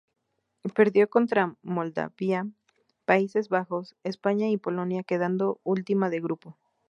[0.73, 2.47] Perdió contra Moldavia,
[3.05, 6.57] Países Bajos, España y Polonia quedando última de grupo.